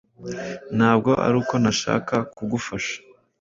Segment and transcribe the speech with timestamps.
[0.77, 2.95] Ntabwo ari uko ntashaka kugufasha.